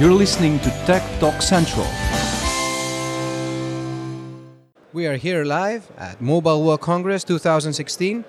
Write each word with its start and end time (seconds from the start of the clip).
You're 0.00 0.14
listening 0.14 0.58
to 0.60 0.70
Tech 0.86 1.02
Talk 1.20 1.42
Central. 1.42 1.86
We 4.94 5.06
are 5.06 5.16
here 5.16 5.44
live 5.44 5.92
at 5.98 6.22
Mobile 6.22 6.64
World 6.64 6.80
Congress 6.80 7.22
2016. 7.22 8.24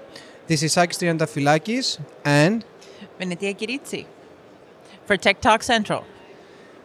This 0.47 0.63
is 0.63 0.73
Sakis 0.73 0.97
Triantafilakis 0.97 1.97
and 2.25 2.65
Venetia 3.17 3.53
Kiritsi 3.53 4.05
for 5.05 5.15
Tech 5.15 5.39
Talk 5.39 5.63
Central. 5.63 6.03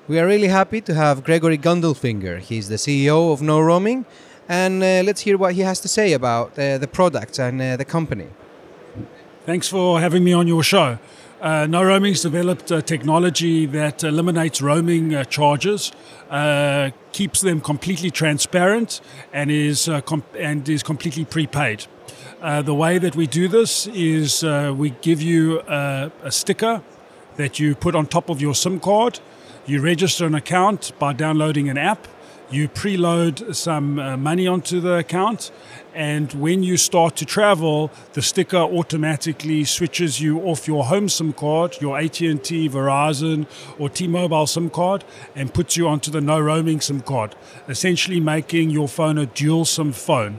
we 0.06 0.20
are 0.20 0.26
really 0.28 0.46
happy 0.46 0.80
to 0.82 0.94
have 0.94 1.24
Gregory 1.24 1.58
Gundelfinger. 1.58 2.38
He's 2.38 2.68
the 2.68 2.76
CEO 2.76 3.32
of 3.32 3.40
KnowRoaming 3.40 4.04
and 4.48 4.84
uh, 4.84 5.02
let's 5.04 5.22
hear 5.22 5.36
what 5.36 5.54
he 5.54 5.62
has 5.62 5.80
to 5.80 5.88
say 5.88 6.12
about 6.12 6.56
uh, 6.56 6.78
the 6.78 6.86
products 6.86 7.40
and 7.40 7.60
uh, 7.60 7.76
the 7.76 7.84
company. 7.84 8.28
Thanks 9.46 9.66
for 9.68 10.00
having 10.00 10.22
me 10.22 10.32
on 10.32 10.46
your 10.46 10.62
show. 10.62 11.00
Uh, 11.38 11.66
KnowRoaming's 11.66 12.22
developed 12.22 12.70
a 12.70 12.80
technology 12.80 13.66
that 13.66 14.02
eliminates 14.02 14.62
roaming 14.62 15.14
uh, 15.14 15.22
charges, 15.24 15.92
uh, 16.30 16.90
keeps 17.12 17.42
them 17.42 17.60
completely 17.60 18.10
transparent, 18.10 19.02
and 19.34 19.50
is 19.50 19.86
uh, 19.86 20.00
and 20.38 20.66
is 20.66 20.82
completely 20.82 21.26
prepaid. 21.26 21.86
Uh, 22.40 22.62
the 22.62 22.74
way 22.74 22.96
that 22.96 23.14
we 23.14 23.26
do 23.26 23.48
this 23.48 23.86
is 23.88 24.42
we 24.78 24.90
give 25.02 25.20
you 25.20 25.60
a, 25.68 26.10
a 26.22 26.32
sticker 26.32 26.80
that 27.36 27.58
you 27.58 27.74
put 27.74 27.94
on 27.94 28.06
top 28.06 28.30
of 28.30 28.40
your 28.40 28.54
SIM 28.54 28.80
card. 28.80 29.20
You 29.66 29.82
register 29.82 30.24
an 30.24 30.34
account 30.34 30.92
by 30.98 31.12
downloading 31.12 31.68
an 31.68 31.76
app. 31.76 32.08
You 32.48 32.68
preload 32.68 33.56
some 33.56 33.98
uh, 33.98 34.16
money 34.16 34.46
onto 34.46 34.80
the 34.80 34.94
account, 34.98 35.50
and 35.92 36.32
when 36.34 36.62
you 36.62 36.76
start 36.76 37.16
to 37.16 37.24
travel, 37.24 37.90
the 38.12 38.22
sticker 38.22 38.58
automatically 38.58 39.64
switches 39.64 40.20
you 40.20 40.38
off 40.42 40.68
your 40.68 40.84
home 40.84 41.08
SIM 41.08 41.32
card, 41.32 41.76
your 41.80 41.98
AT&T, 41.98 42.68
Verizon, 42.68 43.48
or 43.80 43.88
T-Mobile 43.88 44.46
SIM 44.46 44.70
card, 44.70 45.04
and 45.34 45.52
puts 45.52 45.76
you 45.76 45.88
onto 45.88 46.12
the 46.12 46.20
KnowRoaming 46.20 46.80
SIM 46.80 47.00
card, 47.00 47.34
essentially 47.68 48.20
making 48.20 48.70
your 48.70 48.86
phone 48.86 49.18
a 49.18 49.26
dual 49.26 49.64
SIM 49.64 49.92
phone. 49.92 50.38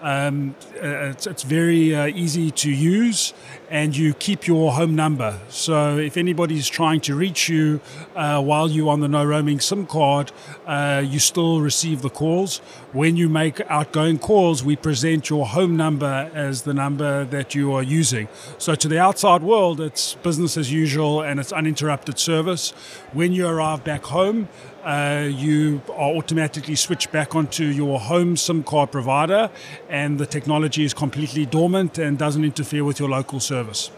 Um, 0.00 0.54
uh, 0.76 1.10
it's, 1.10 1.26
it's 1.26 1.42
very 1.42 1.94
uh, 1.94 2.06
easy 2.06 2.50
to 2.50 2.70
use, 2.70 3.34
and 3.68 3.96
you 3.96 4.14
keep 4.14 4.46
your 4.46 4.72
home 4.72 4.96
number. 4.96 5.38
So 5.48 5.98
if 5.98 6.16
anybody's 6.16 6.68
trying 6.68 7.00
to 7.02 7.14
reach 7.14 7.48
you 7.48 7.80
uh, 8.16 8.42
while 8.42 8.70
you're 8.70 8.90
on 8.90 9.00
the 9.00 9.08
KnowRoaming 9.08 9.62
SIM 9.62 9.86
card, 9.86 10.32
uh, 10.66 11.02
you 11.04 11.18
still 11.18 11.60
receive 11.60 12.02
the 12.02 12.10
calls. 12.10 12.58
When 12.92 13.16
you 13.16 13.28
make 13.28 13.60
outgoing 13.68 14.18
calls, 14.18 14.64
we 14.64 14.74
present 14.76 15.30
your 15.30 15.46
home 15.46 15.76
number 15.76 16.30
as 16.34 16.62
the 16.62 16.74
number 16.74 17.24
that 17.26 17.54
you 17.54 17.72
are 17.72 17.82
using. 17.82 18.28
So 18.58 18.74
to 18.74 18.88
the 18.88 18.98
outside 18.98 19.42
world, 19.42 19.80
it's 19.80 20.14
business 20.16 20.56
as 20.56 20.72
usual 20.72 21.20
and 21.20 21.38
it's 21.38 21.52
uninterrupted 21.52 22.18
service. 22.18 22.70
When 23.12 23.32
you 23.32 23.46
arrive 23.46 23.84
back 23.84 24.04
home, 24.04 24.48
uh, 24.84 25.28
you 25.30 25.82
are 25.90 26.10
automatically 26.16 26.74
switched 26.74 27.12
back 27.12 27.34
onto 27.34 27.64
your 27.64 28.00
home 28.00 28.36
SIM 28.36 28.62
card 28.62 28.90
provider, 28.90 29.50
and 29.88 30.18
the 30.18 30.26
technology 30.26 30.84
is 30.84 30.94
completely 30.94 31.46
dormant 31.46 31.98
and 31.98 32.18
doesn't 32.18 32.44
interfere 32.44 32.84
with 32.84 32.98
your 32.98 33.08
local 33.08 33.40
service. 33.40 33.90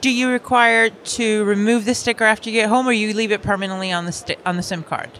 Do 0.00 0.10
you 0.10 0.28
require 0.28 0.90
to 0.90 1.44
remove 1.44 1.84
the 1.84 1.94
sticker 1.94 2.24
after 2.24 2.50
you 2.50 2.60
get 2.60 2.68
home, 2.68 2.88
or 2.88 2.92
you 2.92 3.12
leave 3.14 3.30
it 3.30 3.42
permanently 3.42 3.92
on 3.92 4.04
the 4.04 4.12
sti- 4.12 4.38
on 4.44 4.56
the 4.56 4.62
SIM 4.62 4.82
card? 4.82 5.10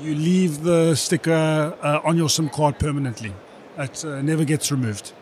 You 0.00 0.14
leave 0.14 0.62
the 0.62 0.94
sticker 0.94 1.76
uh, 1.82 2.00
on 2.04 2.16
your 2.16 2.28
SIM 2.28 2.48
card 2.48 2.78
permanently. 2.78 3.34
It 3.78 4.04
uh, 4.04 4.22
never 4.22 4.44
gets 4.44 4.70
removed. 4.70 5.12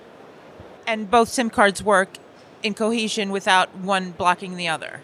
And 0.86 1.10
both 1.10 1.28
SIM 1.28 1.50
cards 1.50 1.82
work 1.82 2.18
in 2.62 2.74
cohesion 2.74 3.30
without 3.30 3.74
one 3.74 4.12
blocking 4.12 4.56
the 4.56 4.68
other. 4.68 5.00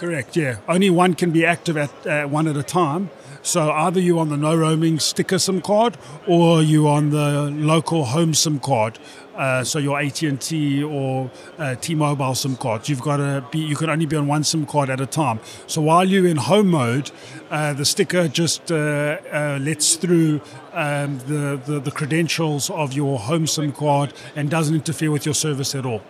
Correct, 0.00 0.34
yeah. 0.34 0.56
Only 0.66 0.88
one 0.88 1.12
can 1.12 1.30
be 1.30 1.44
active 1.44 1.76
at 1.76 2.06
uh, 2.06 2.26
one 2.26 2.48
at 2.48 2.56
a 2.56 2.62
time. 2.62 3.10
So 3.42 3.70
either 3.70 4.00
you're 4.00 4.18
on 4.18 4.30
the 4.30 4.36
KnowRoaming 4.36 4.98
sticker 4.98 5.38
SIM 5.38 5.60
card 5.60 5.98
or 6.26 6.62
you're 6.62 6.88
on 6.88 7.10
the 7.10 7.50
local 7.50 8.06
home 8.06 8.32
SIM 8.32 8.60
card. 8.60 8.98
Uh, 9.36 9.62
so 9.62 9.78
your 9.78 10.00
AT&T 10.00 10.82
or 10.82 11.30
uh, 11.58 11.74
T-Mobile 11.74 12.34
SIM 12.34 12.56
card. 12.56 12.88
You've 12.88 13.02
got 13.02 13.18
to 13.18 13.46
be. 13.50 13.58
You 13.58 13.76
can 13.76 13.90
only 13.90 14.06
be 14.06 14.16
on 14.16 14.26
one 14.26 14.42
SIM 14.42 14.64
card 14.64 14.88
at 14.88 15.02
a 15.02 15.06
time. 15.06 15.38
So 15.66 15.82
while 15.82 16.06
you're 16.06 16.26
in 16.26 16.38
home 16.38 16.68
mode, 16.68 17.10
uh, 17.50 17.74
the 17.74 17.84
sticker 17.84 18.26
just 18.26 18.72
uh, 18.72 19.18
uh, 19.30 19.58
lets 19.60 19.96
through 19.96 20.40
um, 20.72 21.18
the, 21.26 21.60
the 21.62 21.78
the 21.78 21.90
credentials 21.90 22.70
of 22.70 22.94
your 22.94 23.18
home 23.18 23.46
SIM 23.46 23.72
card 23.72 24.14
and 24.34 24.48
doesn't 24.48 24.74
interfere 24.74 25.10
with 25.10 25.26
your 25.26 25.34
service 25.34 25.74
at 25.74 25.84
all. 25.84 26.00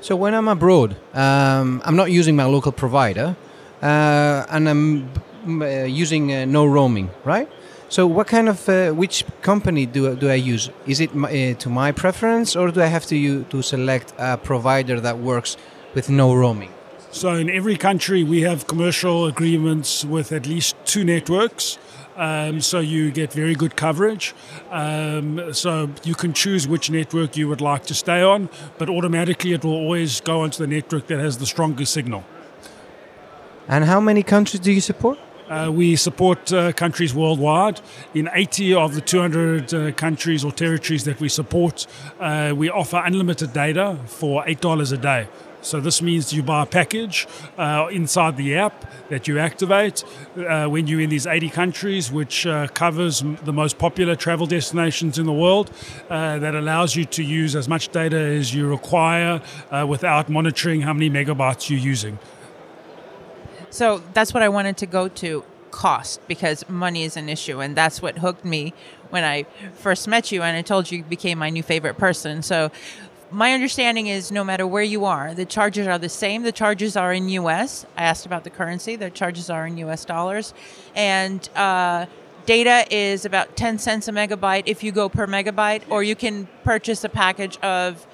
So 0.00 0.14
when 0.16 0.34
I'm 0.34 0.48
abroad, 0.48 0.96
um, 1.14 1.82
I'm 1.84 1.96
not 1.96 2.10
using 2.10 2.36
my 2.36 2.44
local 2.44 2.72
provider 2.72 3.36
uh, 3.82 4.46
and 4.48 4.68
I'm 4.68 5.10
uh, 5.46 5.84
using 5.84 6.32
uh, 6.32 6.36
KnowRoaming, 6.46 7.08
right? 7.24 7.48
So 7.88 8.06
what 8.06 8.26
kind 8.26 8.48
of 8.48 8.68
uh, 8.68 8.92
which 8.92 9.24
company 9.42 9.86
do, 9.86 10.14
do 10.14 10.28
I 10.30 10.34
use? 10.34 10.70
Is 10.86 11.00
it 11.00 11.14
my, 11.14 11.28
uh, 11.28 11.54
to 11.54 11.70
my 11.70 11.90
preference 11.90 12.54
or 12.54 12.70
do 12.70 12.82
I 12.82 12.86
have 12.86 13.06
to 13.06 13.44
to 13.44 13.62
select 13.62 14.12
a 14.18 14.36
provider 14.36 15.00
that 15.00 15.18
works 15.18 15.56
with 15.94 16.08
KnowRoaming? 16.08 16.70
So 17.10 17.32
in 17.32 17.48
every 17.48 17.76
country, 17.76 18.22
we 18.22 18.42
have 18.42 18.66
commercial 18.66 19.24
agreements 19.24 20.04
with 20.04 20.30
at 20.32 20.46
least 20.46 20.76
two 20.84 21.04
networks. 21.04 21.78
Um, 22.18 22.60
so 22.60 22.80
you 22.80 23.12
get 23.12 23.32
very 23.32 23.54
good 23.54 23.76
coverage. 23.76 24.34
Um, 24.70 25.54
so 25.54 25.88
you 26.02 26.16
can 26.16 26.32
choose 26.32 26.66
which 26.66 26.90
network 26.90 27.36
you 27.36 27.48
would 27.48 27.60
like 27.60 27.86
to 27.86 27.94
stay 27.94 28.22
on, 28.22 28.50
but 28.76 28.90
automatically 28.90 29.52
it 29.52 29.64
will 29.64 29.74
always 29.74 30.20
go 30.20 30.40
onto 30.40 30.58
the 30.58 30.66
network 30.66 31.06
that 31.06 31.20
has 31.20 31.38
the 31.38 31.46
strongest 31.46 31.92
signal. 31.92 32.24
And 33.68 33.84
how 33.84 34.00
many 34.00 34.24
countries 34.24 34.60
do 34.60 34.72
you 34.72 34.80
support? 34.80 35.18
Uh, 35.48 35.70
we 35.72 35.96
support 35.96 36.52
uh, 36.52 36.72
countries 36.72 37.14
worldwide. 37.14 37.80
In 38.14 38.28
80 38.32 38.74
of 38.74 38.94
the 38.94 39.00
200 39.00 39.72
uh, 39.72 39.92
countries 39.92 40.44
or 40.44 40.52
territories 40.52 41.04
that 41.04 41.20
we 41.20 41.28
support, 41.28 41.86
uh, 42.20 42.52
we 42.54 42.68
offer 42.68 43.00
unlimited 43.04 43.52
data 43.52 43.96
for 44.06 44.44
$8 44.44 44.92
a 44.92 44.96
day. 44.96 45.28
So 45.60 45.80
this 45.80 46.00
means 46.00 46.32
you 46.32 46.42
buy 46.42 46.62
a 46.62 46.66
package 46.66 47.26
uh, 47.56 47.88
inside 47.90 48.36
the 48.36 48.56
app 48.56 48.84
that 49.08 49.26
you 49.26 49.38
activate 49.38 50.04
uh, 50.36 50.66
when 50.66 50.86
you're 50.86 51.00
in 51.00 51.10
these 51.10 51.26
80 51.26 51.50
countries, 51.50 52.12
which 52.12 52.46
uh, 52.46 52.68
covers 52.68 53.22
the 53.44 53.52
most 53.52 53.78
popular 53.78 54.14
travel 54.14 54.46
destinations 54.46 55.18
in 55.18 55.26
the 55.26 55.32
world. 55.32 55.70
Uh, 56.08 56.38
that 56.38 56.54
allows 56.54 56.94
you 56.94 57.04
to 57.04 57.22
use 57.22 57.56
as 57.56 57.68
much 57.68 57.88
data 57.88 58.16
as 58.16 58.54
you 58.54 58.68
require 58.68 59.42
uh, 59.70 59.84
without 59.88 60.28
monitoring 60.28 60.82
how 60.82 60.92
many 60.92 61.10
megabytes 61.10 61.68
you're 61.68 61.78
using. 61.78 62.18
So 63.70 64.02
that's 64.14 64.32
what 64.32 64.42
I 64.42 64.48
wanted 64.48 64.76
to 64.78 64.86
go 64.86 65.08
to 65.08 65.44
cost 65.70 66.26
because 66.26 66.66
money 66.68 67.04
is 67.04 67.16
an 67.16 67.28
issue 67.28 67.60
and 67.60 67.76
that's 67.76 68.00
what 68.00 68.18
hooked 68.18 68.44
me 68.44 68.72
when 69.10 69.24
I 69.24 69.44
first 69.74 70.08
met 70.08 70.32
you 70.32 70.42
and 70.42 70.56
I 70.56 70.62
told 70.62 70.90
you 70.90 70.98
you 70.98 71.04
became 71.04 71.38
my 71.38 71.50
new 71.50 71.62
favorite 71.62 71.98
person. 71.98 72.42
So 72.42 72.70
my 73.30 73.52
understanding 73.52 74.06
is 74.06 74.32
no 74.32 74.42
matter 74.42 74.66
where 74.66 74.82
you 74.82 75.04
are, 75.04 75.34
the 75.34 75.44
charges 75.44 75.86
are 75.86 75.98
the 75.98 76.08
same. 76.08 76.42
The 76.42 76.52
charges 76.52 76.96
are 76.96 77.12
in 77.12 77.28
US. 77.30 77.84
I 77.96 78.04
asked 78.04 78.26
about 78.26 78.44
the 78.44 78.50
currency. 78.50 78.96
The 78.96 79.10
charges 79.10 79.50
are 79.50 79.66
in 79.66 79.76
US 79.78 80.04
dollars. 80.04 80.54
And 80.94 81.46
uh, 81.54 82.06
data 82.46 82.86
is 82.90 83.24
about 83.24 83.56
10 83.56 83.78
cents 83.78 84.08
a 84.08 84.12
megabyte 84.12 84.62
if 84.66 84.82
you 84.82 84.92
go 84.92 85.08
per 85.08 85.26
megabyte, 85.26 85.82
or 85.90 86.02
you 86.02 86.16
can 86.16 86.48
purchase 86.64 87.04
a 87.04 87.08
package 87.08 87.58
of 87.58 88.06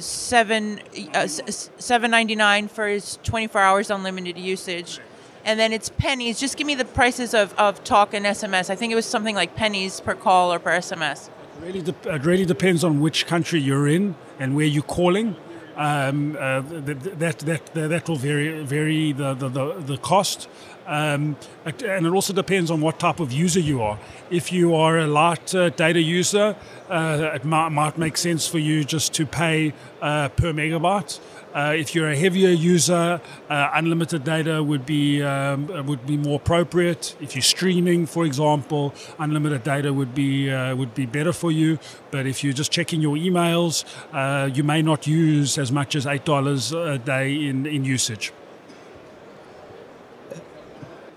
seven 0.00 0.80
uh, 1.14 1.26
seven 1.26 2.10
ninety 2.10 2.34
nine 2.34 2.68
for 2.68 2.98
twenty 3.22 3.46
four 3.46 3.60
hours 3.60 3.90
unlimited 3.90 4.36
usage, 4.36 5.00
and 5.44 5.58
then 5.58 5.72
it's 5.72 5.88
pennies. 5.88 6.38
Just 6.38 6.56
give 6.56 6.66
me 6.66 6.74
the 6.74 6.84
prices 6.84 7.34
of, 7.34 7.54
of 7.54 7.82
talk 7.84 8.12
and 8.12 8.26
SMS. 8.26 8.70
I 8.70 8.76
think 8.76 8.92
it 8.92 8.96
was 8.96 9.06
something 9.06 9.34
like 9.34 9.54
pennies 9.54 10.00
per 10.00 10.14
call 10.14 10.52
or 10.52 10.58
per 10.58 10.72
SMS. 10.72 11.30
Really, 11.60 11.82
de- 11.82 12.14
it 12.14 12.24
really 12.24 12.44
depends 12.44 12.84
on 12.84 13.00
which 13.00 13.26
country 13.26 13.60
you're 13.60 13.88
in 13.88 14.14
and 14.38 14.54
where 14.54 14.66
you're 14.66 14.82
calling. 14.82 15.36
Um, 15.76 16.36
uh, 16.38 16.62
th- 16.62 17.02
th- 17.02 17.18
that, 17.18 17.38
that 17.40 17.66
that 17.74 17.88
that 17.90 18.08
will 18.08 18.16
vary 18.16 18.64
vary 18.64 19.12
the 19.12 19.34
the, 19.34 19.48
the, 19.48 19.74
the 19.80 19.98
cost, 19.98 20.48
um, 20.86 21.36
and 21.66 22.06
it 22.06 22.12
also 22.12 22.32
depends 22.32 22.70
on 22.70 22.80
what 22.80 22.98
type 22.98 23.20
of 23.20 23.30
user 23.30 23.60
you 23.60 23.82
are. 23.82 23.98
If 24.30 24.52
you 24.52 24.74
are 24.74 24.98
a 24.98 25.06
light 25.06 25.54
uh, 25.54 25.68
data 25.68 26.00
user, 26.00 26.56
uh, 26.88 27.30
it 27.34 27.44
might, 27.44 27.68
might 27.70 27.98
make 27.98 28.16
sense 28.16 28.48
for 28.48 28.58
you 28.58 28.84
just 28.84 29.12
to 29.14 29.26
pay 29.26 29.74
uh, 30.00 30.30
per 30.30 30.52
megabyte. 30.52 31.20
Uh, 31.56 31.72
if 31.74 31.94
you're 31.94 32.10
a 32.10 32.16
heavier 32.16 32.50
user, 32.50 33.18
uh, 33.48 33.70
unlimited 33.72 34.22
data 34.24 34.62
would 34.62 34.84
be 34.84 35.22
um, 35.22 35.66
would 35.86 36.06
be 36.06 36.18
more 36.18 36.36
appropriate. 36.36 37.16
If 37.18 37.34
you're 37.34 37.40
streaming, 37.40 38.04
for 38.04 38.26
example, 38.26 38.92
unlimited 39.18 39.64
data 39.64 39.90
would 39.90 40.14
be 40.14 40.50
uh, 40.50 40.76
would 40.76 40.94
be 40.94 41.06
better 41.06 41.32
for 41.32 41.50
you. 41.50 41.78
But 42.10 42.26
if 42.26 42.44
you're 42.44 42.52
just 42.52 42.70
checking 42.70 43.00
your 43.00 43.16
emails, 43.16 43.86
uh, 44.12 44.50
you 44.52 44.64
may 44.64 44.82
not 44.82 45.06
use 45.06 45.56
as 45.56 45.72
much 45.72 45.96
as 45.96 46.06
eight 46.06 46.26
dollars 46.26 46.72
a 46.74 46.98
day 46.98 47.46
in, 47.46 47.64
in 47.64 47.86
usage. 47.86 48.34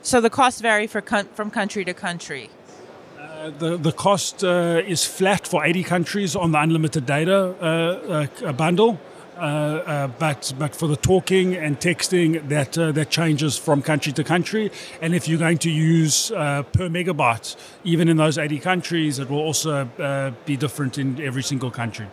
So 0.02 0.22
the 0.22 0.30
costs 0.30 0.62
vary 0.62 0.88
for 0.88 1.02
con- 1.02 1.28
from 1.34 1.52
country 1.52 1.84
to 1.84 1.94
country. 1.94 2.50
Uh, 3.20 3.50
the 3.60 3.76
the 3.76 3.92
cost 3.92 4.46
uh, 4.46 4.82
is 4.88 5.04
flat 5.04 5.46
for 5.46 5.66
80 5.66 5.84
countries 5.84 6.34
on 6.36 6.54
the 6.54 6.60
unlimited 6.62 7.06
data 7.06 7.56
uh, 7.62 8.28
uh, 8.46 8.54
bundle. 8.54 9.00
Uh, 9.40 9.42
uh, 9.42 10.08
but 10.20 10.54
but 10.60 10.76
for 10.76 10.88
the 10.88 10.98
talking 10.98 11.56
and 11.56 11.80
texting, 11.80 12.48
that 12.50 12.78
uh, 12.78 12.92
that 12.92 13.10
changes 13.10 13.58
from 13.58 13.82
country 13.82 14.12
to 14.14 14.24
country. 14.24 14.72
And 15.02 15.16
if 15.16 15.28
you're 15.28 15.40
going 15.40 15.60
to 15.60 15.72
use 15.72 16.30
per 16.30 16.90
megabyte, 16.90 17.56
even 17.84 18.10
in 18.10 18.18
those 18.18 18.38
80 18.38 18.60
countries, 18.60 19.20
it 19.20 19.30
will 19.30 19.40
also 19.40 19.86
be 20.46 20.58
different 20.58 20.98
in 20.98 21.22
every 21.22 21.44
single 21.44 21.72
country. 21.72 22.08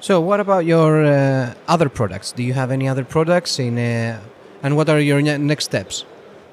So, 0.00 0.20
what 0.20 0.38
about 0.38 0.64
your 0.64 1.04
uh, 1.04 1.54
other 1.66 1.88
products? 1.88 2.30
Do 2.30 2.44
you 2.44 2.52
have 2.52 2.70
any 2.70 2.86
other 2.88 3.04
products 3.04 3.58
in, 3.58 3.78
uh, 3.78 4.20
and 4.62 4.76
what 4.76 4.88
are 4.88 5.00
your 5.00 5.20
next 5.20 5.64
steps? 5.64 6.04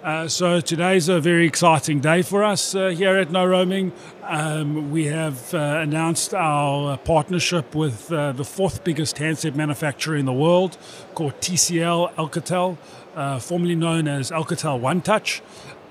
Uh, 0.06 0.28
so 0.28 0.62
today's 0.62 1.10
a 1.10 1.20
very 1.20 1.48
exciting 1.48 2.00
day 2.00 2.22
for 2.22 2.44
us 2.44 2.76
uh, 2.76 2.90
here 2.90 3.18
at 3.18 3.30
KnowRoaming. 3.30 3.92
Um, 4.22 4.92
we 4.92 5.06
have 5.06 5.52
uh, 5.52 5.80
announced 5.82 6.32
our 6.36 6.96
partnership 7.00 7.74
with 7.74 8.12
uh, 8.12 8.32
the 8.32 8.46
fourth 8.46 8.84
biggest 8.84 9.18
handset 9.18 9.56
manufacturer 9.56 10.16
in 10.16 10.26
the 10.26 10.34
world, 10.34 10.78
called 11.16 11.34
TCL 11.42 12.14
Alcatel, 12.18 12.78
uh, 13.16 13.40
formerly 13.40 13.74
known 13.74 14.08
as 14.08 14.30
Alcatel 14.30 14.80
One 14.80 15.02
Touch. 15.02 15.42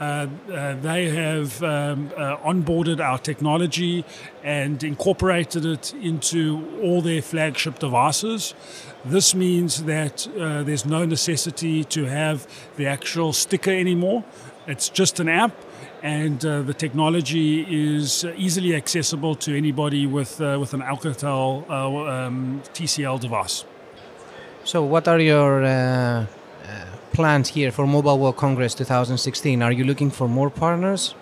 Uh, 0.00 0.26
uh, 0.52 0.75
they 0.76 1.08
have 1.08 1.62
um, 1.62 2.11
uh, 2.17 2.37
onboarded 2.38 2.99
our 3.00 3.19
technology 3.19 4.05
and 4.43 4.82
incorporated 4.82 5.64
it 5.64 5.94
into 5.94 6.81
all 6.82 7.00
their 7.00 7.23
flagship 7.23 7.79
devices. 7.79 8.55
This 9.05 9.35
means 9.35 9.85
that 9.85 10.26
uh, 10.29 10.62
there's 10.64 10.85
no 10.85 11.05
necessity 11.05 11.85
to 11.85 12.06
have 12.06 12.46
the 12.76 12.87
actual 12.87 13.32
sticker 13.32 13.70
anymore. 13.70 14.25
It's 14.67 14.88
just 14.88 15.20
an 15.20 15.29
app, 15.29 15.55
and 16.02 16.44
uh, 16.44 16.62
the 16.62 16.75
technology 16.75 17.94
is 17.94 18.25
easily 18.37 18.75
accessible 18.75 19.37
to 19.37 19.56
anybody 19.56 20.06
with, 20.06 20.41
with 20.41 20.75
an 20.75 20.81
Alcatel 20.81 21.70
um, 21.70 22.62
TCL 22.73 23.20
device. 23.20 23.64
So, 24.64 24.82
what 24.82 25.06
are 25.06 25.20
your 25.20 26.26
plans 27.14 27.50
here 27.50 27.70
for 27.70 27.87
Mobile 27.87 28.19
World 28.19 28.37
Congress 28.37 28.75
2016? 28.75 29.62
Are 29.62 29.72
you 29.72 29.84
looking 29.84 30.11
for 30.11 30.28
more 30.28 30.50
partners? 30.50 31.14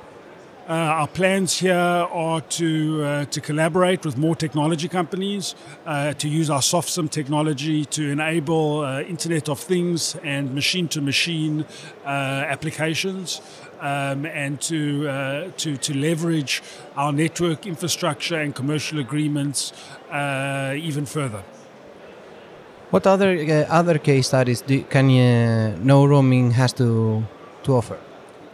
Uh, 0.69 0.73
our 0.73 1.09
plans 1.09 1.59
here 1.59 1.75
are 1.75 2.41
to 2.41 3.05
uh, 3.05 3.25
to 3.27 3.41
collaborate 3.41 4.07
with 4.07 4.17
more 4.17 4.35
technology 4.35 4.89
companies, 4.89 5.55
uh, 5.85 6.15
to 6.15 6.29
use 6.29 6.49
our 6.49 6.61
SoftSIM 6.61 7.11
technology 7.11 7.85
to 7.85 8.11
enable 8.11 8.81
uh, 8.81 9.03
Internet 9.03 9.49
of 9.49 9.59
Things 9.61 10.17
and 10.23 10.55
machine-to-machine 10.55 11.67
uh, 12.07 12.09
applications, 12.55 13.43
um, 13.81 14.25
and 14.25 14.61
to 14.63 15.09
uh, 15.09 15.51
to 15.59 15.77
to 15.77 15.93
leverage 15.95 16.63
our 16.97 17.13
network 17.13 17.67
infrastructure 17.67 18.39
and 18.41 18.55
commercial 18.55 18.99
agreements 18.99 19.73
even 20.11 21.05
further. 21.07 21.43
What 22.93 23.07
other 23.07 23.33
uh, 23.33 23.81
other 23.81 23.99
case 23.99 24.27
studies 24.27 24.61
do, 24.61 24.83
can 24.91 25.09
you, 25.09 25.25
KnowRoaming 25.83 26.53
has 26.53 26.75
to 26.75 27.23
to 27.63 27.77
offer? 27.77 27.97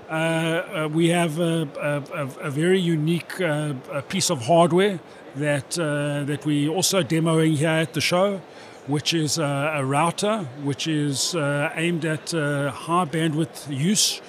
Uh, 0.08 0.14
uh, 0.14 0.88
we 0.94 1.08
have 1.08 1.40
a, 1.40 1.68
a, 2.14 2.46
a 2.46 2.50
very 2.50 2.78
unique 2.78 3.40
uh, 3.40 3.74
piece 4.08 4.30
of 4.30 4.42
hardware 4.42 5.00
that 5.34 5.76
uh, 5.76 6.22
that 6.24 6.46
we 6.46 6.68
also 6.68 7.02
demoing 7.02 7.56
here 7.56 7.80
at 7.82 7.94
the 7.94 8.00
show, 8.00 8.40
which 8.86 9.12
is 9.12 9.38
a 9.38 9.82
router 9.84 10.46
which 10.62 10.86
is 10.86 11.34
uh, 11.34 11.72
aimed 11.74 12.04
at 12.04 12.30
high 12.30 13.06
bandwidth 13.06 13.66
use 13.68 14.22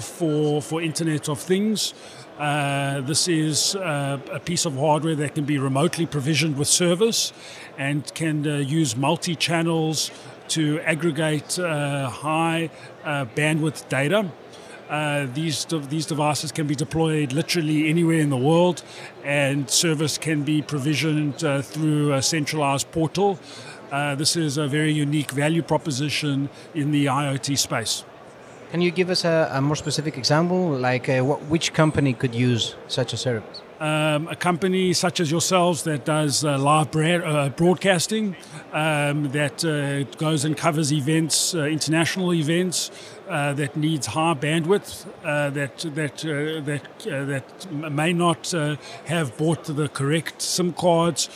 for 0.00 0.62
for 0.62 0.82
Internet 0.82 1.28
of 1.28 1.38
Things. 1.38 1.94
Uh, 2.38 3.00
this 3.00 3.28
is 3.28 3.74
uh, 3.76 4.18
a 4.30 4.38
piece 4.38 4.66
of 4.66 4.76
hardware 4.76 5.14
that 5.14 5.34
can 5.34 5.44
be 5.44 5.58
remotely 5.58 6.04
provisioned 6.04 6.58
with 6.58 6.68
service 6.68 7.32
and 7.78 8.12
can 8.14 8.46
uh, 8.46 8.56
use 8.56 8.94
multi 8.94 9.34
channels 9.34 10.10
to 10.48 10.78
aggregate 10.80 11.58
uh, 11.58 12.10
high 12.10 12.68
uh, 13.04 13.24
bandwidth 13.34 13.88
data. 13.88 14.30
Uh, 14.90 15.26
these 15.32 15.64
de- 15.64 15.78
these 15.78 16.04
devices 16.04 16.52
can 16.52 16.66
be 16.66 16.74
deployed 16.74 17.32
literally 17.32 17.88
anywhere 17.88 18.20
in 18.20 18.28
the 18.28 18.36
world, 18.36 18.82
and 19.24 19.70
service 19.70 20.18
can 20.18 20.42
be 20.42 20.60
provisioned 20.60 21.38
through 21.64 22.12
a 22.12 22.20
centralized 22.20 22.90
portal. 22.92 23.38
this 23.90 24.36
is 24.36 24.58
a 24.58 24.68
very 24.68 24.92
unique 24.92 25.30
value 25.30 25.62
proposition 25.62 26.50
in 26.74 26.90
the 26.90 27.06
IoT 27.06 27.56
space. 27.56 28.04
Can 28.76 28.82
you 28.82 28.90
give 28.90 29.08
us 29.08 29.24
a, 29.24 29.48
a 29.54 29.62
more 29.62 29.74
specific 29.74 30.18
example, 30.18 30.68
like 30.68 31.08
uh, 31.08 31.22
what, 31.22 31.40
which 31.44 31.72
company 31.72 32.12
could 32.12 32.34
use 32.34 32.74
such 32.88 33.14
a 33.14 33.16
service? 33.16 33.62
Um, 33.78 34.26
a 34.28 34.36
company 34.36 34.94
such 34.94 35.20
as 35.20 35.30
yourselves 35.30 35.82
that 35.82 36.06
does 36.06 36.46
uh, 36.46 36.56
live 36.56 36.90
bra- 36.90 37.16
uh, 37.18 37.50
broadcasting, 37.50 38.34
um, 38.72 39.30
that 39.32 39.62
uh, 39.66 40.04
goes 40.16 40.46
and 40.46 40.56
covers 40.56 40.94
events, 40.94 41.54
uh, 41.54 41.64
international 41.64 42.32
events, 42.32 42.90
uh, 43.28 43.52
that 43.54 43.76
needs 43.76 44.06
high 44.06 44.34
bandwidth, 44.34 45.04
that 45.22 45.52
that 45.52 46.16
that 46.64 46.82
that 47.26 47.72
may 47.92 48.12
not 48.12 48.52
have 49.06 49.36
bought 49.36 49.64
the 49.64 49.88
correct 49.88 50.40
SIM 50.40 50.72
cards 50.72 51.28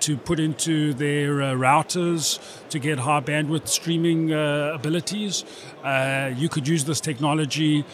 to 0.00 0.16
put 0.16 0.40
into 0.40 0.94
their 0.94 1.34
routers 1.54 2.40
to 2.70 2.78
get 2.78 3.00
high 3.00 3.20
bandwidth 3.20 3.68
streaming 3.68 4.32
abilities. 4.32 5.44
you 6.34 6.48
could 6.48 6.66
use 6.66 6.84
this 6.84 7.02
technology 7.02 7.84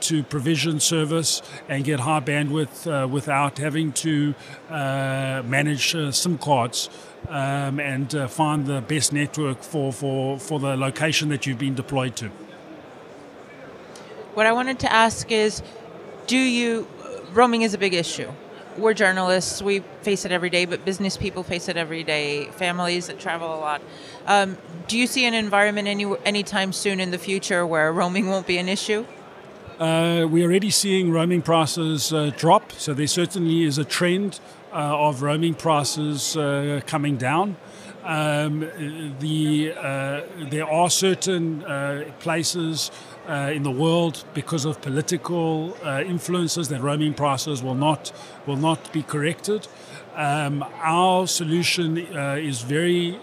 to 0.00 0.24
provision 0.24 0.80
service 0.80 1.42
and 1.68 1.84
get 1.84 2.00
high 2.00 2.18
bandwidth 2.18 3.08
without 3.30 3.58
having 3.58 3.92
to 3.92 4.34
manage 4.68 5.94
SIM 6.12 6.36
cards. 6.38 6.90
Um, 7.28 7.78
and 7.78 8.12
uh, 8.14 8.26
find 8.26 8.66
the 8.66 8.80
best 8.80 9.12
network 9.12 9.62
for, 9.62 9.92
for, 9.92 10.38
for 10.38 10.58
the 10.58 10.74
location 10.74 11.28
that 11.28 11.46
you've 11.46 11.58
been 11.58 11.74
deployed 11.74 12.16
to. 12.16 12.28
What 14.34 14.46
I 14.46 14.52
wanted 14.52 14.78
to 14.80 14.90
ask 14.90 15.30
is 15.30 15.62
do 16.26 16.38
you, 16.38 16.88
roaming 17.32 17.62
is 17.62 17.74
a 17.74 17.78
big 17.78 17.92
issue. 17.92 18.32
We're 18.78 18.94
journalists, 18.94 19.60
we 19.60 19.80
face 20.00 20.24
it 20.24 20.32
every 20.32 20.48
day, 20.48 20.64
but 20.64 20.84
business 20.84 21.16
people 21.18 21.42
face 21.42 21.68
it 21.68 21.76
every 21.76 22.02
day, 22.02 22.46
families 22.52 23.06
that 23.08 23.20
travel 23.20 23.54
a 23.54 23.60
lot. 23.60 23.82
Um, 24.26 24.56
do 24.88 24.96
you 24.96 25.06
see 25.06 25.26
an 25.26 25.34
environment 25.34 25.86
any 25.88 26.06
anytime 26.24 26.72
soon 26.72 26.98
in 26.98 27.10
the 27.10 27.18
future 27.18 27.66
where 27.66 27.92
roaming 27.92 28.28
won't 28.28 28.46
be 28.46 28.56
an 28.56 28.68
issue? 28.68 29.04
Uh, 29.80 30.28
we're 30.30 30.44
already 30.44 30.68
seeing 30.68 31.10
roaming 31.10 31.40
prices 31.40 32.12
uh, 32.12 32.30
drop, 32.36 32.70
so 32.72 32.92
there 32.92 33.06
certainly 33.06 33.62
is 33.62 33.78
a 33.78 33.84
trend 33.84 34.38
uh, 34.74 35.08
of 35.08 35.22
roaming 35.22 35.54
prices 35.54 36.36
uh, 36.36 36.82
coming 36.86 37.16
down. 37.16 37.56
Um, 38.04 38.60
the, 39.20 39.72
uh, 39.74 40.20
there 40.50 40.70
are 40.70 40.90
certain 40.90 41.64
uh, 41.64 42.04
places 42.18 42.90
in 43.26 43.62
the 43.62 43.70
world 43.70 44.24
because 44.34 44.66
of 44.66 44.82
political 44.82 45.74
influences 45.86 46.68
that 46.68 46.82
roaming 46.82 47.14
prices 47.14 47.62
will 47.62 47.76
not 47.76 48.12
will 48.46 48.56
not 48.56 48.92
be 48.92 49.02
corrected. 49.02 49.66
Um, 50.14 50.62
our 50.82 51.26
solution 51.26 51.96
is 51.96 52.60
very 52.60 53.18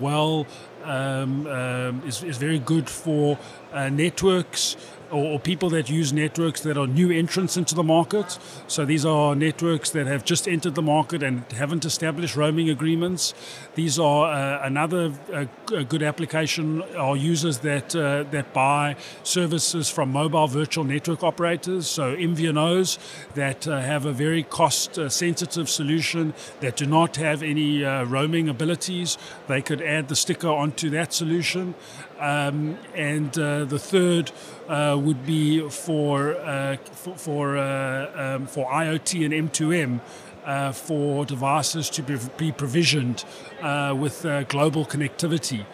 well 0.00 0.46
um, 0.86 1.46
um, 1.46 2.02
is, 2.06 2.22
is 2.22 2.36
very 2.36 2.58
good 2.58 2.88
for 2.88 3.38
uh, 3.72 3.88
networks 3.88 4.76
or, 5.10 5.24
or, 5.32 5.40
people 5.40 5.70
that 5.70 5.88
use 5.88 6.12
networks 6.12 6.60
that 6.62 6.76
are 6.76 6.86
new 6.86 7.10
entrants 7.10 7.56
into 7.56 7.74
the 7.74 7.82
market. 7.82 8.38
So 8.66 8.84
these 8.84 9.04
are 9.04 9.34
networks 9.34 9.90
that 9.90 10.06
have 10.06 10.24
just 10.24 10.48
entered 10.48 10.74
the 10.74 10.82
market 10.82 11.22
and 11.22 11.44
haven't 11.52 11.84
established 11.84 12.36
roaming 12.36 12.68
agreements. 12.70 13.34
These 13.74 13.98
are 13.98 14.32
uh, 14.32 14.66
another 14.66 15.12
uh, 15.32 15.44
good 15.66 16.02
application 16.02 16.82
are 16.96 17.16
users 17.16 17.58
that 17.58 17.94
uh, 17.94 18.24
that 18.30 18.52
buy 18.52 18.96
services 19.22 19.88
from 19.88 20.12
mobile 20.12 20.48
virtual 20.48 20.84
network 20.84 21.22
operators. 21.22 21.86
So 21.86 22.16
MVNOs 22.16 22.98
that 23.34 23.68
uh, 23.68 23.80
have 23.80 24.06
a 24.06 24.12
very 24.12 24.42
cost 24.42 24.98
uh, 24.98 25.08
sensitive 25.08 25.68
solution 25.68 26.34
that 26.60 26.76
do 26.76 26.86
not 26.86 27.16
have 27.16 27.42
any 27.42 27.82
roaming 27.84 28.48
abilities. 28.48 29.18
They 29.46 29.62
could 29.62 29.82
add 29.82 30.08
the 30.08 30.16
sticker 30.16 30.48
onto 30.48 30.90
that 30.90 31.12
solution. 31.12 31.74
Um, 32.18 32.78
and 32.94 33.38
uh, 33.38 33.64
the 33.66 33.78
third 33.78 34.32
uh, 34.68 34.98
would 35.00 35.26
be 35.26 35.68
for 35.68 36.34
uh, 36.36 36.76
for 36.92 37.16
for, 37.16 37.56
uh, 37.58 38.36
um, 38.36 38.46
for, 38.46 38.66
IoT 38.70 39.24
and 39.24 39.50
M2M. 39.50 40.00
Uh, 40.44 40.70
for 40.70 41.24
devices 41.26 41.90
to 41.90 42.02
be 42.36 42.52
provisioned 42.52 43.24
uh, 43.62 43.92
with 43.98 44.22
global 44.46 44.86
connectivity, 44.86 45.66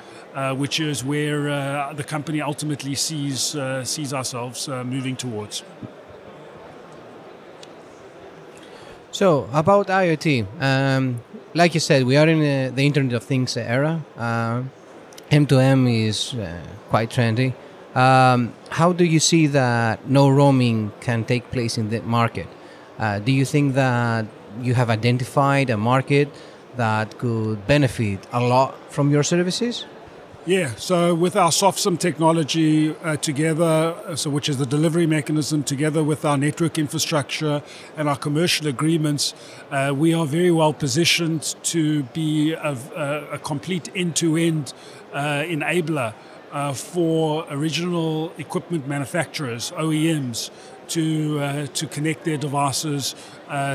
which 0.57 0.81
is 0.81 1.05
where 1.05 1.93
the 1.93 2.03
company 2.03 2.41
ultimately 2.41 2.95
sees 2.95 3.55
sees 3.85 4.15
ourselves 4.15 4.69
moving 4.69 5.15
towards. 5.15 5.63
So 9.11 9.47
about 9.53 9.89
IoT, 9.89 10.47
um, 10.59 11.21
like 11.53 11.75
you 11.75 11.81
said, 11.81 12.07
we 12.07 12.17
are 12.17 12.27
in 12.27 12.75
the 12.75 12.83
Internet 12.83 13.13
of 13.13 13.25
Things 13.25 13.59
era. 13.59 14.01
M2M 15.33 15.89
is 15.89 16.35
uh, 16.35 16.61
quite 16.91 17.09
trendy. 17.09 17.55
Um, 17.95 18.53
how 18.69 18.93
do 18.93 19.03
you 19.03 19.19
see 19.19 19.47
that 19.47 20.07
KnowRoaming 20.07 21.01
can 21.01 21.25
take 21.25 21.51
place 21.51 21.79
in 21.79 21.89
the 21.89 22.03
market? 22.03 22.47
Uh, 22.99 23.19
do 23.19 23.33
you 23.33 23.47
think 23.47 23.73
that 23.75 24.27
you 24.61 24.75
have 24.75 24.91
identified 24.91 25.71
a 25.71 25.79
market 25.79 26.29
that 26.77 27.17
could 27.17 27.67
benefit 27.67 28.27
a 28.31 28.41
lot 28.41 28.75
from 28.93 29.11
your 29.11 29.23
services? 29.23 29.87
Yeah, 30.45 30.75
so 30.75 31.15
with 31.15 31.37
our 31.37 31.51
SoftSIM 31.51 32.01
technology 32.01 32.97
uh, 32.97 33.17
together, 33.17 33.65
uh, 33.65 34.17
so 34.17 34.29
which 34.29 34.49
is 34.49 34.57
the 34.57 34.67
delivery 34.67 35.07
mechanism, 35.07 35.63
together 35.63 36.03
with 36.03 36.25
our 36.25 36.37
network 36.37 36.79
infrastructure 36.79 37.63
and 37.97 38.09
our 38.09 38.17
commercial 38.17 38.67
agreements, 38.67 39.35
uh, 39.71 39.95
we 39.97 40.13
are 40.13 40.27
very 40.27 40.51
well 40.51 40.73
positioned 40.73 41.55
to 41.63 42.03
be 42.13 42.55
a, 42.55 42.77
a, 42.97 43.35
a 43.35 43.39
complete 43.39 43.89
end-to-end 43.95 44.73
uh, 45.13 45.45
enabler 45.47 46.13
uh, 46.51 46.73
for 46.73 47.47
original 47.49 48.33
equipment 48.37 48.89
manufacturers, 48.89 49.71
OEMs, 49.77 50.51
to 50.89 51.39
uh, 51.39 51.67
to 51.69 51.87
connect 51.87 52.25
their 52.25 52.37
devices 52.37 53.15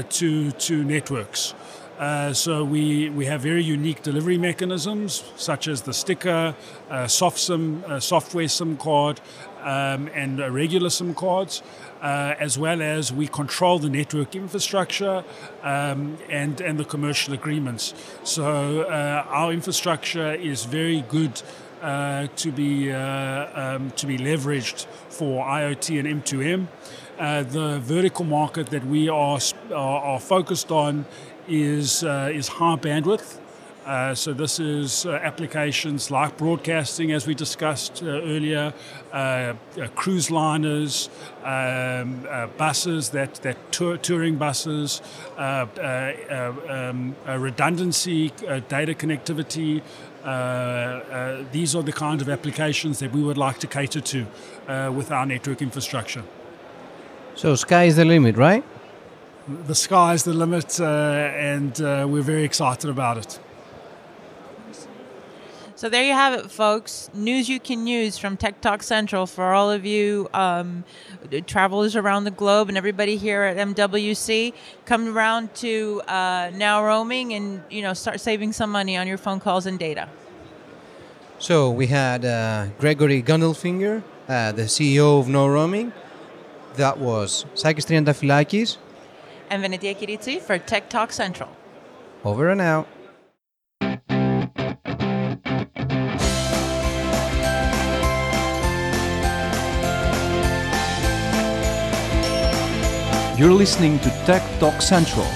to 0.10 0.52
to 0.52 0.84
networks. 0.84 1.54
Uh, 1.98 2.32
so 2.32 2.64
we, 2.64 3.10
we 3.10 3.26
have 3.26 3.42
very 3.42 3.64
unique 3.64 4.04
delivery 4.04 4.38
mechanisms, 4.38 5.24
such 5.36 5.68
as 5.68 5.82
the 5.82 5.94
sticker, 5.94 6.56
uh, 6.92 7.08
soft 7.08 7.40
SIM, 7.40 7.84
uh, 7.88 8.00
software 8.00 8.48
SIM 8.48 8.78
card, 8.78 9.20
um, 9.62 10.08
and 10.14 10.40
regular 10.54 10.92
SIM 10.92 11.16
cards, 11.16 11.64
uh, 12.02 12.36
as 12.40 12.58
well 12.58 12.84
as 12.84 13.12
we 13.12 13.28
control 13.28 13.80
the 13.80 13.90
network 13.90 14.36
infrastructure 14.36 15.24
um, 15.64 16.20
and 16.30 16.62
and 16.62 16.80
the 16.80 16.86
commercial 16.86 17.34
agreements. 17.34 17.96
So 18.24 18.82
uh, 18.82 19.26
our 19.28 19.52
infrastructure 19.52 20.34
is 20.34 20.66
very 20.66 21.02
good. 21.02 21.42
Uh, 21.80 22.26
to 22.36 22.52
be 22.52 22.92
um, 22.92 23.92
to 23.92 24.08
be 24.08 24.18
leveraged 24.18 24.88
for 25.10 25.46
IoT 25.46 26.00
and 26.00 26.24
M2M. 26.24 26.68
the 27.52 27.80
vertical 27.80 28.26
market 28.26 28.72
that 28.72 28.84
we 28.84 29.08
are, 29.10 29.40
are, 29.70 30.02
are 30.02 30.20
focused 30.20 30.72
on 30.72 31.06
is, 31.48 32.04
uh, 32.04 32.32
is 32.34 32.48
high 32.48 32.76
bandwidth. 32.76 33.40
Uh, 33.88 34.14
so 34.14 34.34
this 34.34 34.60
is 34.60 35.06
uh, 35.06 35.12
applications 35.24 36.12
like 36.12 36.38
broadcasting, 36.38 37.14
as 37.14 37.26
we 37.26 37.34
discussed 37.34 38.04
uh, 38.04 38.08
earlier, 38.08 38.74
uh, 39.14 39.16
uh, 39.16 39.54
cruise 39.96 40.30
liners, 40.30 41.08
um, 41.46 42.28
buses 42.58 43.12
that 43.12 43.36
that 43.36 43.72
tour, 43.72 43.96
touring 43.96 44.36
buses, 44.36 45.02
um, 45.38 47.16
redundancy, 47.26 48.34
data 48.68 48.94
connectivity. 48.94 49.82
these 51.54 51.74
are 51.74 51.84
the 51.84 51.94
kind 51.94 52.22
of 52.22 52.28
applications 52.28 53.00
that 53.00 53.14
we 53.14 53.24
would 53.24 53.38
like 53.38 53.58
to 53.58 53.68
cater 53.68 54.02
to 54.02 54.26
with 54.92 55.12
our 55.12 55.26
network 55.26 55.62
infrastructure. 55.62 56.24
So 57.36 57.56
sky 57.56 57.86
is 57.86 57.96
the 57.96 58.04
limit, 58.04 58.36
right? 58.36 58.66
The 59.48 59.76
sky's 59.76 60.24
the 60.24 60.34
limit, 60.34 60.80
uh, 60.80 60.84
and 60.84 61.80
uh, 61.82 62.06
we're 62.10 62.22
very 62.22 62.44
excited 62.44 62.90
about 62.90 63.18
it. 63.18 63.40
So 65.76 65.90
there 65.90 66.04
you 66.04 66.14
have 66.14 66.34
it, 66.34 66.50
folks. 66.50 67.08
News 67.14 67.48
you 67.48 67.60
can 67.60 67.86
use 67.86 68.18
from 68.18 68.36
Tech 68.36 68.62
Talk 68.62 68.82
Central 68.82 69.28
for 69.28 69.54
all 69.54 69.70
of 69.70 69.86
you 69.86 70.28
um, 70.34 70.84
travelers 71.46 71.96
around 71.96 72.24
the 72.24 72.32
globe 72.32 72.68
and 72.68 72.80
everybody 72.80 73.16
here 73.16 73.44
at 73.44 73.58
MWC. 73.58 74.54
Come 74.86 75.16
around 75.16 75.54
to 75.58 76.02
uh, 76.08 76.50
Now 76.56 76.84
Roaming 76.84 77.34
and 77.34 77.64
you 77.70 77.84
know 77.84 77.94
start 77.94 78.20
saving 78.20 78.54
some 78.54 78.72
money 78.72 78.98
on 78.98 79.06
your 79.06 79.20
phone 79.20 79.40
calls 79.40 79.68
and 79.68 79.78
data. 79.78 80.10
So 81.38 81.70
we 81.70 81.86
had 81.86 82.26
uh, 82.26 82.70
Gregory 82.80 83.22
Gundelfinger, 83.22 84.02
uh, 84.28 84.52
the 84.54 84.64
CEO 84.64 85.20
of 85.20 85.28
Now 85.30 85.48
Roaming. 85.48 85.94
That 86.78 86.98
was 86.98 87.46
Sakis 87.54 87.86
Triantafilakis, 87.86 88.78
and 89.50 89.62
Venetia 89.62 89.94
Kiritsi 89.94 90.42
for 90.42 90.58
Tech 90.58 90.90
Talk 90.90 91.12
Central. 91.12 91.50
Over 92.24 92.50
and 92.50 92.62
out. 92.62 92.88
You're 103.38 103.54
listening 103.54 104.00
to 104.00 104.10
Tech 104.26 104.42
Talk 104.60 104.82
Central. 104.82 105.28